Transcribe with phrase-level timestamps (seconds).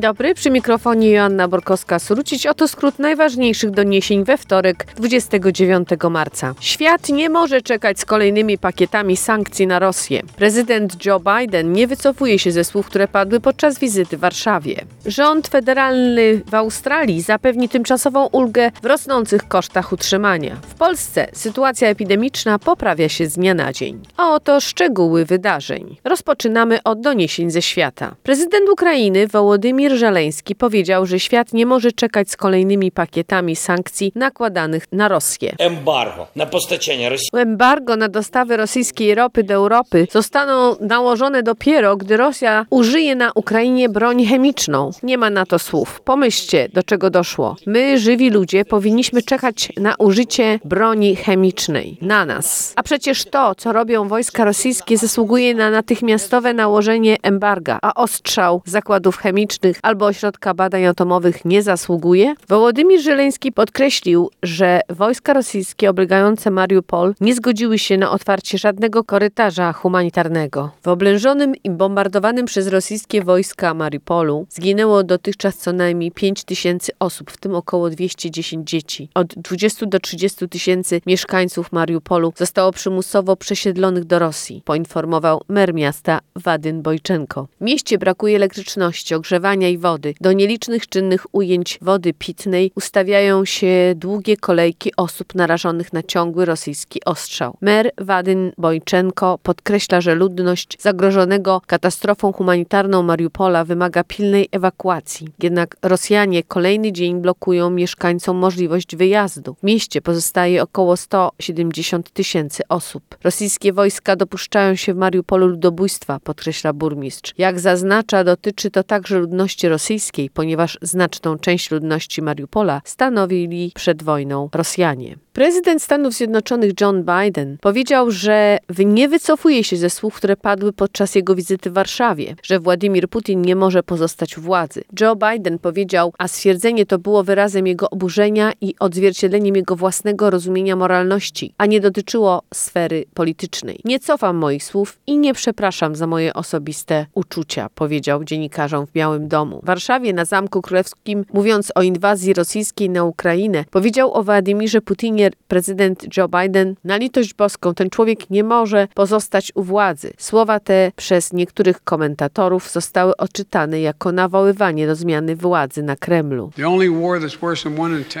[0.00, 2.50] Dzień dobry, przy mikrofonie Joanna Borkowska-Surucić.
[2.50, 6.54] Oto skrót najważniejszych doniesień we wtorek, 29 marca.
[6.60, 10.22] Świat nie może czekać z kolejnymi pakietami sankcji na Rosję.
[10.36, 14.84] Prezydent Joe Biden nie wycofuje się ze słów, które padły podczas wizyty w Warszawie.
[15.06, 20.56] Rząd federalny w Australii zapewni tymczasową ulgę w rosnących kosztach utrzymania.
[20.68, 24.00] W Polsce sytuacja epidemiczna poprawia się z dnia na dzień.
[24.16, 25.96] A oto szczegóły wydarzeń.
[26.04, 28.14] Rozpoczynamy od doniesień ze świata.
[28.22, 34.12] Prezydent Ukrainy Wołodymyr Premier Żeleński powiedział, że świat nie może czekać z kolejnymi pakietami sankcji
[34.14, 35.54] nakładanych na Rosję.
[35.58, 37.28] Embargo na postacienie Rosji.
[37.32, 43.88] Embargo na dostawy rosyjskiej ropy do Europy zostaną nałożone dopiero, gdy Rosja użyje na Ukrainie
[43.88, 44.90] broń chemiczną.
[45.02, 46.00] Nie ma na to słów.
[46.00, 47.56] Pomyślcie, do czego doszło.
[47.66, 51.98] My, żywi ludzie, powinniśmy czekać na użycie broni chemicznej.
[52.02, 52.72] Na nas.
[52.76, 59.16] A przecież to, co robią wojska rosyjskie, zasługuje na natychmiastowe nałożenie embarga, a ostrzał zakładów
[59.16, 62.34] chemicznych albo ośrodka badań atomowych nie zasługuje?
[62.48, 69.72] Wołodymir Żeleński podkreślił, że wojska rosyjskie oblegające Mariupol nie zgodziły się na otwarcie żadnego korytarza
[69.72, 70.70] humanitarnego.
[70.82, 77.30] W oblężonym i bombardowanym przez rosyjskie wojska Mariupolu zginęło dotychczas co najmniej 5 tysięcy osób,
[77.30, 79.08] w tym około 210 dzieci.
[79.14, 86.20] Od 20 do 30 tysięcy mieszkańców Mariupolu zostało przymusowo przesiedlonych do Rosji, poinformował mer miasta
[86.36, 87.48] Wadyn Bojczenko.
[87.60, 90.14] W mieście brakuje elektryczności, ogrzewania i wody.
[90.20, 97.04] Do nielicznych czynnych ujęć wody pitnej ustawiają się długie kolejki osób narażonych na ciągły rosyjski
[97.04, 97.56] ostrzał.
[97.60, 105.28] Mer Wadyn Bojczenko podkreśla, że ludność zagrożonego katastrofą humanitarną Mariupola wymaga pilnej ewakuacji.
[105.42, 109.54] Jednak Rosjanie kolejny dzień blokują mieszkańcom możliwość wyjazdu.
[109.54, 113.02] W mieście pozostaje około 170 tysięcy osób.
[113.24, 117.34] Rosyjskie wojska dopuszczają się w Mariupolu ludobójstwa, podkreśla burmistrz.
[117.38, 124.48] Jak zaznacza, dotyczy to także ludności rosyjskiej, ponieważ znaczną część ludności Mariupola stanowili przed wojną
[124.54, 125.16] Rosjanie.
[125.32, 131.14] Prezydent Stanów Zjednoczonych John Biden powiedział, że nie wycofuje się ze słów, które padły podczas
[131.14, 134.82] jego wizyty w Warszawie, że Władimir Putin nie może pozostać u władzy.
[135.00, 140.76] Joe Biden powiedział, a stwierdzenie to było wyrazem jego oburzenia i odzwierciedleniem jego własnego rozumienia
[140.76, 143.80] moralności, a nie dotyczyło sfery politycznej.
[143.84, 149.28] Nie cofam moich słów i nie przepraszam za moje osobiste uczucia, powiedział dziennikarzom w Białym
[149.28, 149.49] Domu.
[149.62, 155.30] W Warszawie na Zamku Królewskim, mówiąc o inwazji rosyjskiej na Ukrainę, powiedział o Władimirze Putinie
[155.48, 160.12] prezydent Joe Biden, na litość boską, ten człowiek nie może pozostać u władzy.
[160.18, 166.50] Słowa te przez niektórych komentatorów zostały odczytane jako nawoływanie do zmiany władzy na Kremlu.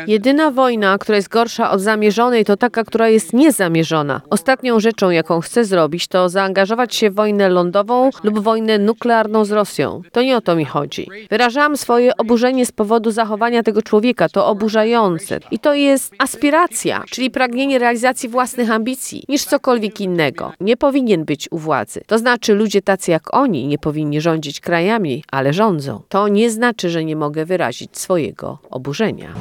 [0.06, 4.20] Jedyna wojna, która jest gorsza od zamierzonej, to taka, która jest niezamierzona.
[4.30, 9.50] Ostatnią rzeczą, jaką chcę zrobić, to zaangażować się w wojnę lądową lub wojnę nuklearną z
[9.50, 10.02] Rosją.
[10.12, 11.08] To nie o to mi chodzi.
[11.30, 14.28] Wyrażałam swoje oburzenie z powodu zachowania tego człowieka.
[14.28, 15.40] To oburzające.
[15.50, 20.52] I to jest aspiracja, czyli pragnienie realizacji własnych ambicji, niż cokolwiek innego.
[20.60, 22.00] Nie powinien być u władzy.
[22.06, 26.02] To znaczy, ludzie tacy jak oni nie powinni rządzić krajami, ale rządzą.
[26.08, 29.34] To nie znaczy, że nie mogę wyrazić swojego oburzenia.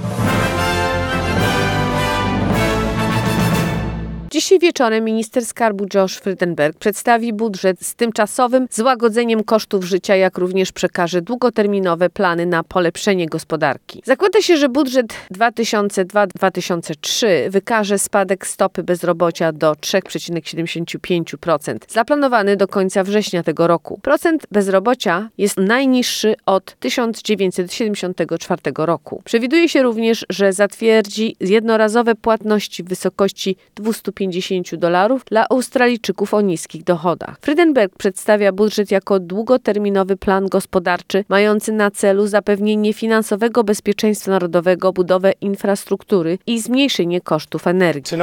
[4.31, 10.71] Dzisiaj wieczorem minister skarbu Josh Frydenberg przedstawi budżet z tymczasowym złagodzeniem kosztów życia, jak również
[10.71, 14.01] przekaże długoterminowe plany na polepszenie gospodarki.
[14.05, 23.43] Zakłada się, że budżet 2002-2003 wykaże spadek stopy bezrobocia do 3,75%, zaplanowany do końca września
[23.43, 23.99] tego roku.
[24.03, 29.21] Procent bezrobocia jest najniższy od 1974 roku.
[29.25, 36.41] Przewiduje się również, że zatwierdzi jednorazowe płatności w wysokości 250 250 dolarów dla Australijczyków o
[36.41, 37.37] niskich dochodach.
[37.41, 45.31] Frydenberg przedstawia budżet jako długoterminowy plan gospodarczy mający na celu zapewnienie finansowego bezpieczeństwa narodowego, budowę
[45.41, 48.17] infrastruktury i zmniejszenie kosztów energii.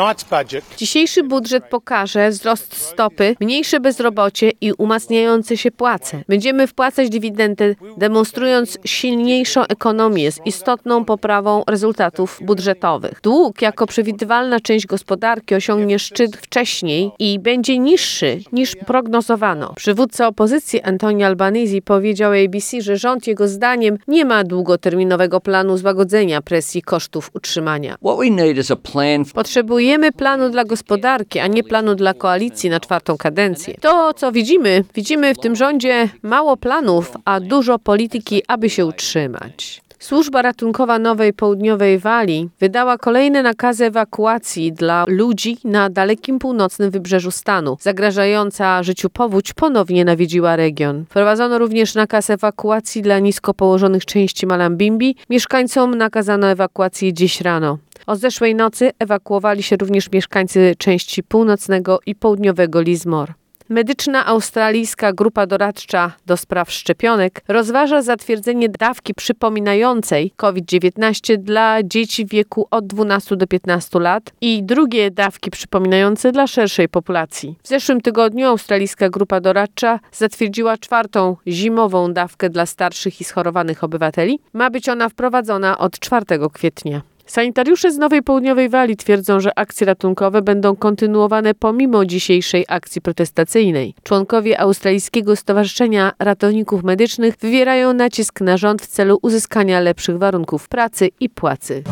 [0.76, 6.22] Dzisiejszy budżet pokaże wzrost stopy, mniejsze bezrobocie i umacniające się płace.
[6.28, 13.20] Będziemy wpłacać dywidendę, demonstrując silniejszą ekonomię z istotną poprawą rezultatów budżetowych.
[13.22, 19.72] Dług jako przewidywalna część gospodarki osiągnie szczyt wcześniej i będzie niższy niż prognozowano.
[19.76, 26.42] Przywódca opozycji Antoni Albanese powiedział ABC, że rząd jego zdaniem nie ma długoterminowego planu złagodzenia
[26.42, 27.96] presji kosztów utrzymania.
[29.34, 33.74] Potrzebujemy planu dla gospodarki, a nie planu dla koalicji na czwartą kadencję.
[33.80, 39.85] To, co widzimy, widzimy w tym rządzie mało planów, a dużo polityki, aby się utrzymać.
[39.98, 47.30] Służba ratunkowa Nowej Południowej Walii wydała kolejne nakazy ewakuacji dla ludzi na dalekim północnym wybrzeżu
[47.30, 47.76] stanu.
[47.80, 51.04] Zagrażająca życiu powódź ponownie nawiedziła region.
[51.04, 55.16] Wprowadzono również nakaz ewakuacji dla nisko położonych części Malambimbi.
[55.30, 57.78] Mieszkańcom nakazano ewakuację dziś rano.
[58.06, 63.32] Od zeszłej nocy ewakuowali się również mieszkańcy części północnego i południowego Lismore.
[63.68, 72.28] Medyczna australijska grupa doradcza do spraw szczepionek rozważa zatwierdzenie dawki przypominającej COVID-19 dla dzieci w
[72.28, 77.56] wieku od 12 do 15 lat i drugie dawki przypominające dla szerszej populacji.
[77.62, 84.38] W zeszłym tygodniu australijska grupa doradcza zatwierdziła czwartą zimową dawkę dla starszych i schorowanych obywateli.
[84.52, 87.15] Ma być ona wprowadzona od 4 kwietnia.
[87.26, 93.94] Sanitariusze z Nowej Południowej Walii twierdzą, że akcje ratunkowe będą kontynuowane pomimo dzisiejszej akcji protestacyjnej.
[94.02, 101.10] Członkowie Australijskiego Stowarzyszenia Ratowników Medycznych wywierają nacisk na rząd w celu uzyskania lepszych warunków pracy
[101.20, 101.82] i płacy.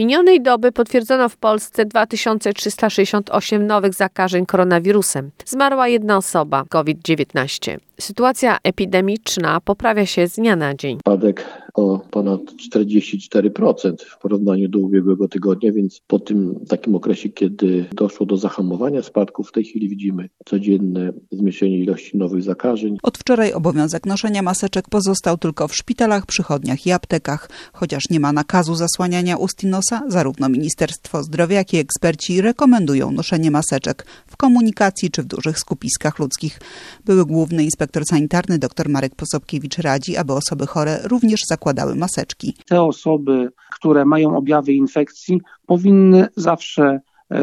[0.00, 5.30] Minionej doby potwierdzono w Polsce 2368 nowych zakażeń koronawirusem.
[5.46, 7.78] Zmarła jedna osoba COVID-19.
[8.00, 10.98] Sytuacja epidemiczna poprawia się z dnia na dzień.
[11.00, 11.44] spadek
[11.74, 12.40] o ponad
[12.74, 19.02] 44% w porównaniu do ubiegłego tygodnia, więc po tym takim okresie, kiedy doszło do zahamowania
[19.02, 22.96] spadku, w tej chwili widzimy codzienne zmniejszenie ilości nowych zakażeń.
[23.02, 27.50] Od wczoraj obowiązek noszenia maseczek pozostał tylko w szpitalach, przychodniach i aptekach.
[27.72, 33.10] Chociaż nie ma nakazu zasłaniania ust i nosa, zarówno Ministerstwo Zdrowia, jak i eksperci rekomendują
[33.10, 36.60] noszenie maseczek w komunikacji czy w dużych skupiskach ludzkich.
[37.04, 42.56] Były główny inspektor sanitarny dr Marek Posobkiewicz radzi, aby osoby chore również zakładały maseczki.
[42.66, 47.00] te osoby, które mają objawy infekcji, powinny zawsze,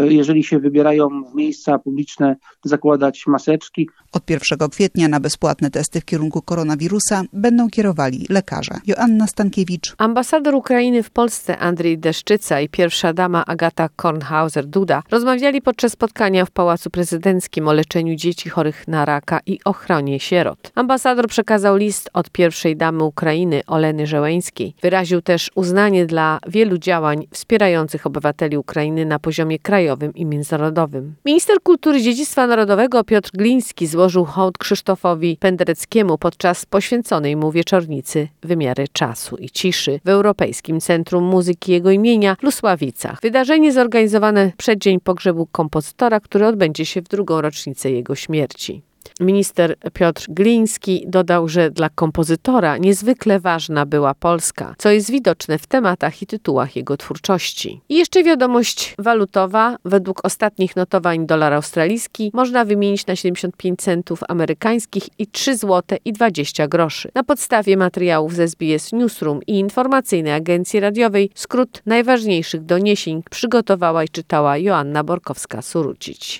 [0.10, 3.89] jeżeli się wybierają w miejsca publiczne, zakładać maseczki.
[4.12, 8.74] Od 1 kwietnia na bezpłatne testy w kierunku koronawirusa będą kierowali lekarze.
[8.88, 15.92] Joanna Stankiewicz, Ambasador Ukrainy w Polsce Andrzej Deszczyca i pierwsza dama Agata Kornhauser-Duda rozmawiali podczas
[15.92, 20.72] spotkania w Pałacu Prezydenckim o leczeniu dzieci chorych na raka i ochronie sierot.
[20.75, 24.74] Ambasador przekazał list od pierwszej damy Ukrainy Oleny Żeleńskiej.
[24.81, 31.16] Wyraził też uznanie dla wielu działań wspierających obywateli Ukrainy na poziomie krajowym i międzynarodowym.
[31.26, 38.28] Minister Kultury i Dziedzictwa Narodowego Piotr Gliński złożył hołd Krzysztofowi Pendereckiemu podczas poświęconej mu wieczornicy
[38.42, 43.20] Wymiary Czasu i Ciszy w Europejskim Centrum Muzyki jego imienia w Lusławicach.
[43.22, 48.87] Wydarzenie zorganizowane w przeddzień pogrzebu kompozytora, który odbędzie się w drugą rocznicę jego śmierci.
[49.19, 55.68] Minister Piotr Gliński dodał, że dla kompozytora niezwykle ważna była Polska, co jest widoczne w
[55.68, 57.81] tematach i tytułach jego twórczości.
[57.89, 59.77] I jeszcze wiadomość walutowa.
[59.86, 66.13] Według ostatnich notowań dolar australijski można wymienić na 75 centów amerykańskich i 3 zł i
[66.13, 67.12] 20 groszy.
[67.15, 74.09] Na podstawie materiałów z SBS Newsroom i informacyjnej agencji radiowej skrót najważniejszych doniesień przygotowała i
[74.09, 76.39] czytała Joanna Borkowska-Surucić.